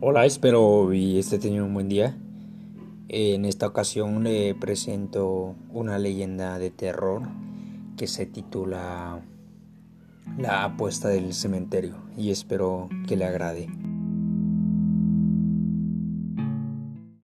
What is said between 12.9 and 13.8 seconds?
que le agrade.